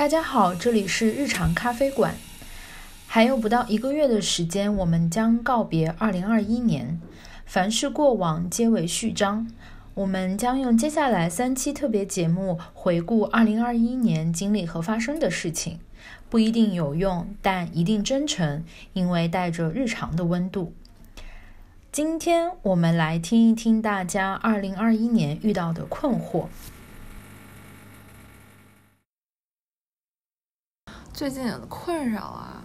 [0.00, 2.14] 大家好，这里是日常咖啡馆。
[3.06, 6.98] 还有不到一个月的时间，我们将告别2021年。
[7.44, 9.46] 凡是过往，皆为序章。
[9.92, 15.78] 我们将用接下来三期特别节目回顾2021年经历和发生的事情，
[16.30, 20.72] 不一定有用，但一定真诚，因为带着日常的温度。
[21.92, 26.46] 今天我们来听一听大家2021年遇到的困惑。
[31.20, 32.64] 最近的困扰啊，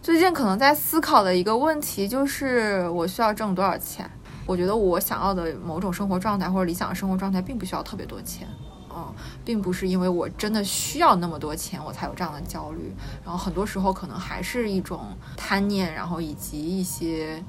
[0.00, 4.10] 最近可能在思考的一个问题就是，我需要挣多少钱？
[4.46, 8.48] 我觉得我想要的某种生活状态或者理想的生活状态，并不需要特别多钱，
[8.88, 12.90] 嗯，并不是因为我真的需要那么多钱，我才有这样的焦虑。
[13.22, 17.44] 然后很多时候可能还是一种贪念，然后以及一些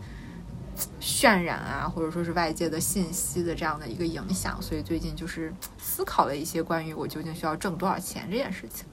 [0.99, 4.61] 渲染啊，或者说是外界的信息的这样的一个影响。
[4.61, 8.85] 所以最近就是思考了一些关于我究竟需要挣多少钱这件事情。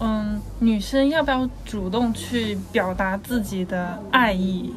[0.00, 4.72] 嗯，女生要不要主动去表达自己的爱意？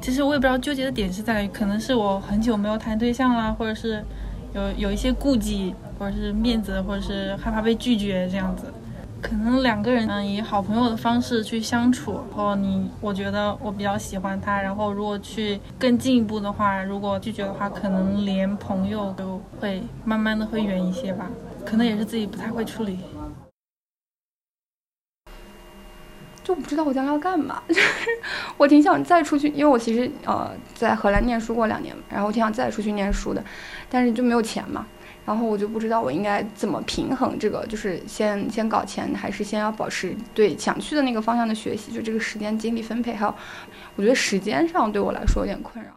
[0.00, 4.04] 其实我也不知道纠结的点是在于，可能是我很久没有谈对象啦，或者是
[4.54, 8.72] 有有一些顾忌，或者是面子，或者是害怕被拒绝这样子。
[9.20, 21.30] 可能两个人嗯以好朋友的方式去相处，然后你我觉得我比较喜欢他，然后如果去更进一步的话，如果拒绝的话，可能连朋友都会慢慢的会远一些吧。
[21.64, 22.98] 可能也是自己不太会处理。
[26.44, 28.08] 就不知道我将要干嘛， 就是
[28.56, 33.44] 我挺想再出去，因为我其实呃在荷兰念书过两年，然后我挺想再出去念书的，
[33.88, 34.84] 但是就没有钱嘛，
[35.24, 43.34] 然后我就不知道我应该怎么平衡这个，就是先 先搞钱，还是先要保持对想去的那个方向的学习，就这个时间精力分配，还有
[43.94, 45.92] 我觉得时间上对我来说有点困扰。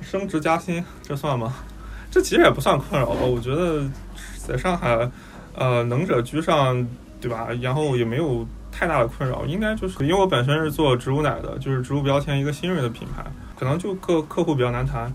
[0.00, 1.54] 升职加薪这算吗？
[2.10, 3.88] 这其实也不算困扰吧，我觉得
[4.44, 5.08] 在上海，
[5.54, 6.84] 呃能者居上。
[7.20, 7.48] 对吧？
[7.60, 13.24] 然后也没有太大的困扰，应该就是因为我本身是做植物奶的，就是植物标签一个新锐的品牌，
[13.58, 15.14] 可能就客客户比较难谈。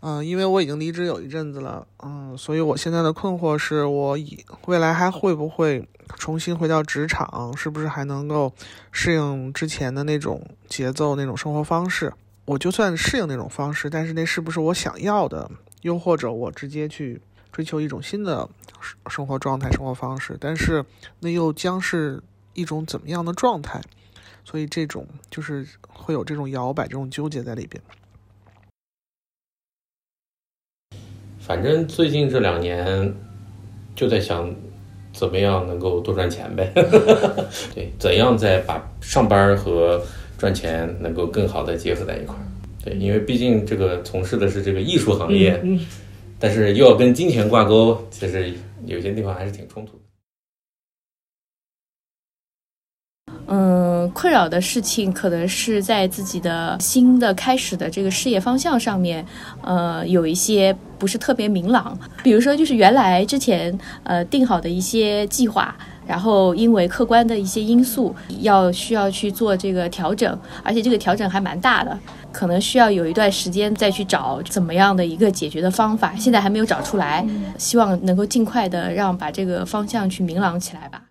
[0.00, 5.84] 嗯，因为我已经离职有一阵子了，嗯，所以我现在的困惑是我以未来还会不会
[6.16, 8.52] 重新回到职场，是不是还能够
[8.92, 12.12] 适应之前的那种节奏、那种生活方式？
[12.44, 15.50] 我就算适应那种方式，但是那是不是我想要的？
[15.82, 17.20] 又或者我直接去
[17.58, 18.48] 追求一种新的？
[19.10, 20.84] 生活状态、生活方式，但是
[21.18, 22.22] 那又将是
[22.54, 23.80] 一种怎么样的状态？
[24.44, 27.82] 所以这种就是会有这种摇摆、这种纠结在里边。
[31.40, 33.12] 反正最近这两年
[33.96, 34.54] 就在想，
[35.12, 36.72] 怎么样能够多赚钱呗？
[37.74, 40.00] 对，怎样再把上班和
[40.38, 42.46] 赚钱能够更好的结合在一块儿？
[42.84, 45.60] 对，因为毕竟这个从事的是这个艺术行业。
[46.38, 48.54] 但是又要跟金钱挂钩，其实
[48.86, 50.02] 有些地方还是挺冲突的。
[53.50, 59.24] 嗯，困扰的事情可能是在自己的新的开始的这个事业方向上面，
[59.62, 61.98] 呃，有一些不是特别明朗。
[62.22, 65.74] 比如说，就是原来之前呃定好的一些计划。
[66.08, 71.96] 然后，因为客观的一些因素，要需要去做这个调整，而且这个调整还蛮大的，
[72.32, 76.14] 可能需要有一段时间再去找怎么样的一个解决的方法。
[76.16, 77.22] 现在还没有找出来，
[77.58, 81.04] 希望能够尽快的让把这个方向去明朗起来吧。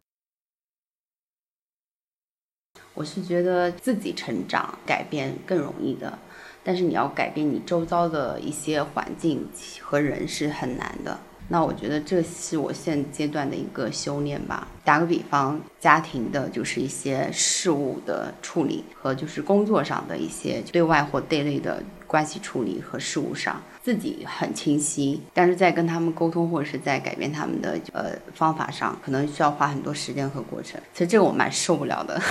[2.95, 6.17] 我是觉得自己成长改变更容易的，
[6.63, 9.47] 但是你要改变你周遭的一些环境
[9.79, 11.19] 和人是很难的。
[11.49, 14.67] 那我觉得这是我现阶段的一个修炼吧。
[14.83, 30.81] 打个比方，家庭的就是一些事务的处理和就是工作上的一些对外或对内的关系处理和事务上，自己很清晰，但是在跟他们沟通或者是在改变他们的呃方法上，可能需要花很多时间和过程。
[30.93, 32.19] 其实这个我蛮受不了的。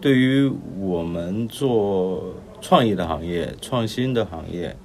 [0.00, 0.48] 对于
[0.78, 2.34] 我们做。
[2.60, 4.76] 创意的行业，创新的行业，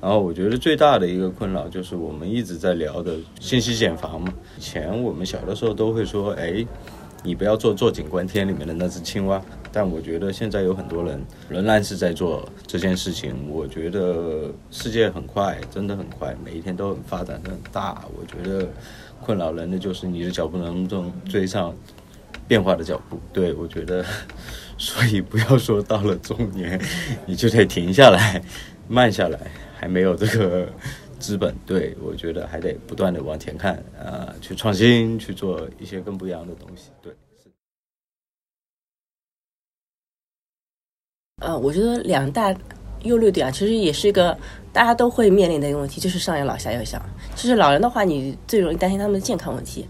[0.00, 4.32] 然后我觉得最大的一个困扰就是我们一直在聊的信息茧房嘛。
[4.58, 6.64] 以前我们小的时候都会说，哎，
[7.22, 9.40] 你不要做坐井观天里面的那只青蛙。
[9.72, 13.48] 但我觉得现在有很多人仍然是在做这件事情。
[13.48, 18.02] 我觉得世界很快，真的很快，每一天都很发展得，很大。
[18.18, 18.66] 我觉得
[19.20, 21.72] 困扰人的就是你的脚步能不能追上
[22.48, 23.20] 变化的脚步。
[23.32, 24.04] 对我觉得。
[24.80, 26.80] 所以不要说到了中年，
[27.26, 28.42] 你就得停下来，
[28.88, 29.38] 慢下来，
[29.76, 30.72] 还没有这个
[31.18, 31.54] 资本。
[31.66, 36.90] 对我觉得还得不断的往前看，啊，去创新，去做一些更不一样的东西。
[37.02, 37.14] 对。
[41.42, 42.54] 呃，我觉得两大
[43.02, 44.36] 忧虑点啊，其实也是一个
[44.72, 47.00] 大家都会面临的一个问题，就是上有老下有小。
[47.36, 49.86] 其实老人的话，你最容易担心他们的健康问题。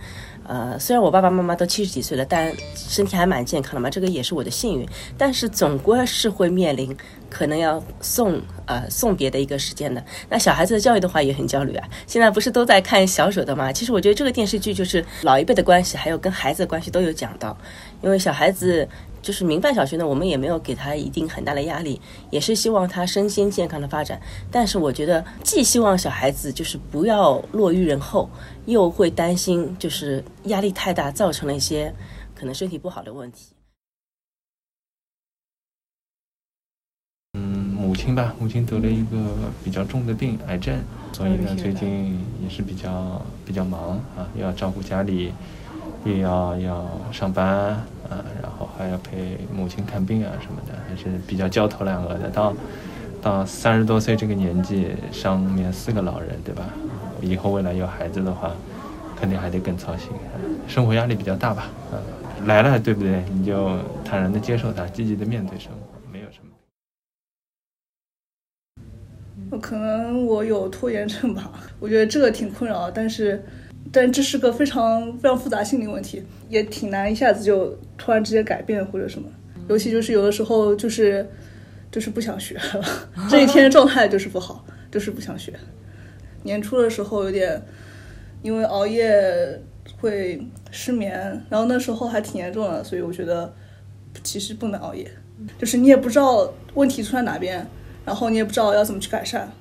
[0.50, 4.88] 呃，虽然我爸爸妈妈都七十几岁了，但身体还蛮健康的嘛，这个也是我的幸运。
[5.16, 6.96] 但是总归是会面临
[7.30, 10.04] 可能要送呃送别的一个时间的。
[10.28, 11.88] 那小孩子的教育的话也很焦虑啊。
[12.06, 13.72] 现在不是都在看小舍的吗？
[13.72, 17.56] 其实我觉得这个电视剧就是老一辈的关系，还有跟孩子的关系都有讲到，
[18.02, 18.86] 因为小孩子。
[19.22, 22.00] 就是民办小学呢，我们也没有给他一定很大的压力，
[22.30, 24.18] 也是希望他身心健康的发展。
[24.50, 28.30] 但是我觉得，既希望小孩子就是不要落于人后，
[28.64, 31.94] 又会担心就是压力太大，造成了一些
[32.34, 33.48] 可能身体不好的问题。
[38.00, 39.16] 亲吧，母亲得了一个
[39.62, 40.74] 比较重的病，癌症，
[41.12, 45.32] 所以呢，最近也是比较比较忙啊，又要照顾家里。
[46.02, 47.46] 也要要上班
[48.08, 52.30] 啊，然后还要陪母亲看病啊什么的，还是比较焦头烂额的。
[52.30, 52.54] 到
[53.20, 56.64] 到三十多岁这个年纪，上面四个老人，对吧？
[57.20, 58.50] 以后未来有孩子的话，
[59.14, 60.08] 肯定还得更操心，
[60.66, 61.68] 生活压力比较大吧？
[61.92, 62.00] 啊，
[62.46, 63.22] 来了，对不对？
[63.30, 66.46] 你就坦然的接受它，积极的面对生活，没有什么。
[69.58, 73.42] 可能我有拖延症吧，我觉得这个挺困扰，但是。
[73.92, 79.28] 但这是个非常非常复杂心理问题，也挺难一下子就突然之间改变或者什么。
[79.68, 81.28] 尤其就是有的时候就是
[81.90, 82.84] 就是不想学了，
[83.28, 85.52] 这一天状态就是不好，就是不想学。
[86.44, 87.60] 年初的时候有点
[88.42, 89.60] 因为熬夜
[89.98, 91.18] 会失眠，
[91.48, 93.52] 然后那时候还挺严重的，所以我觉得
[94.22, 95.10] 其实不能熬夜，
[95.58, 97.66] 就是你也不知道问题出在哪边，
[98.04, 99.52] 然后你也不知道要怎么去改善。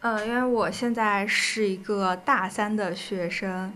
[0.00, 3.72] 呃，因为我现在是一个大三的学生，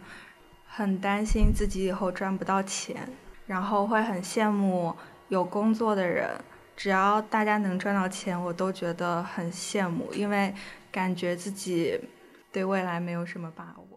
[0.69, 3.09] 很担心自己以后赚不到钱，
[3.47, 4.95] 然后会很羡慕
[5.29, 6.31] 有工作的人。
[6.77, 10.55] 只要大家能赚到钱，我都觉得很羡慕，因为
[10.93, 12.01] 感觉自己
[12.53, 13.92] 对未来没有什么把握。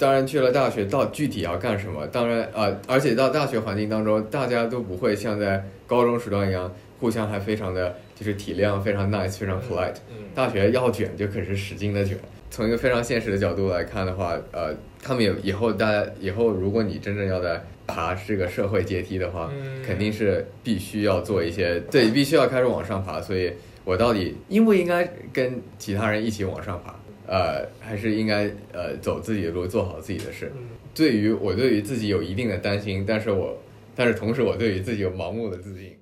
[0.00, 2.06] 当然，去了大学，到具体要干什么？
[2.06, 6.72] 当然，呃，而且到大学环境当中，大家都不会像在高中时段一样。
[6.98, 9.94] 互相还非常的就是体谅，非常 nice，非常 polite。
[10.34, 12.16] 大学要卷就可是使劲的卷。
[12.50, 19.50] 从一个非常现实的角度来看的话，呃，他们有以后大家以后如果你真正要在爬这个社会阶梯的话，
[19.86, 23.20] 肯定是必须要做一些对，必须要开始往上爬。
[23.20, 23.52] 所以
[23.84, 26.94] 我到底应不应该跟其他人一起往上爬？
[27.30, 30.52] 呃，还是应该呃走自己的路，做好自己的事？
[30.92, 33.56] 对于我对于自己有一定的担心，但是我
[33.94, 35.96] 但是同时我对于自己有盲目的自信。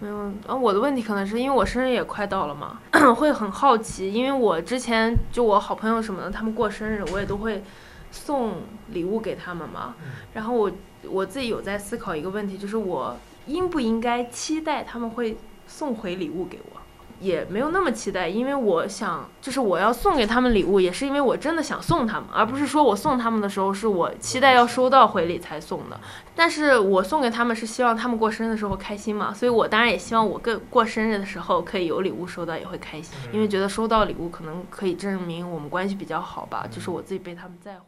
[0.00, 2.78] 没有，啊，我的问题可能是因为我生日也快到了嘛，
[3.16, 7.62] 会很好奇，因为我之前就我好朋友什么的，他们过生日，我也都会
[8.10, 8.60] 送
[8.90, 9.96] 礼物给他们嘛。
[10.34, 10.70] 然后我
[11.04, 15.34] 我自己有在思考一个问题，就是我应不应该期待他们会
[15.66, 16.80] 送回礼物给我？
[17.20, 25.98] 也没有那么期待，因为我想，就是我要送给他们礼物，也是因为我真的想送他们，而不是说我送他们的时候是我期待要收到回礼才送的。
[26.34, 37.86] 但是我送给他们是希望他们过生日的时候开心嘛，所以我当然也希望我更过生日的时候可以有礼物收到，也会开心，因为觉得收到礼物可能可以证明我们关系比较好吧，就是我自己被他们在乎。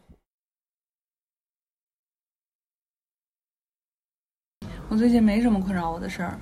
[4.89, 6.39] 我最近没什么困扰我的事儿。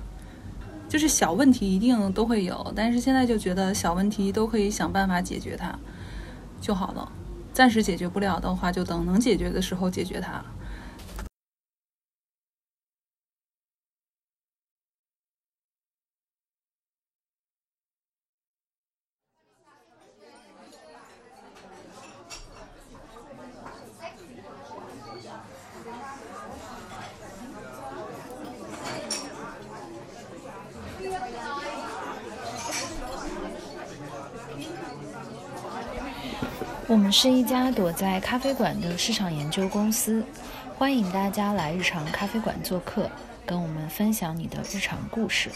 [0.88, 5.76] 就是小问题一定都会有，但是现在就觉得小问题都可以想办法解决它
[6.60, 7.10] 就好了。
[7.52, 10.44] 暂时解决不了的话，就等能解决的时候解决它。
[36.88, 40.24] 我们是一家躲在咖啡馆的市场研究公司，
[40.78, 43.10] 欢迎大家来日常咖啡馆做客，
[43.44, 45.50] 跟我们分享你的日常故事。